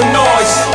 [0.00, 0.69] some noise.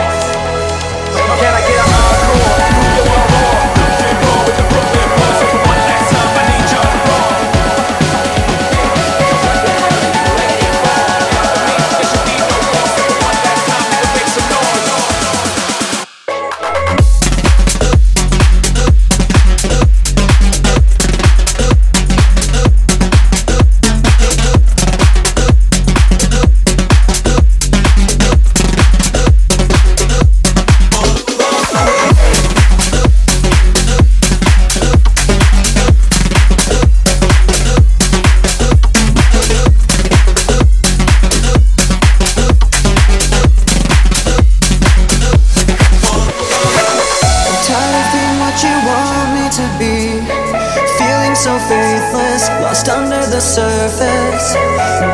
[49.56, 50.20] to be.
[51.00, 55.05] Feeling so faithless, lost under the surface.